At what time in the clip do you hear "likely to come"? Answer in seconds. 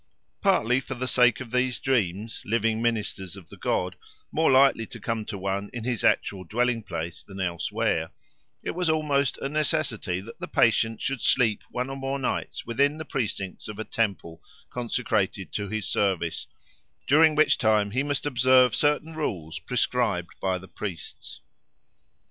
4.49-5.25